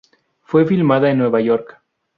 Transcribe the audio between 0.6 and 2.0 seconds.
filmada en Nueva York.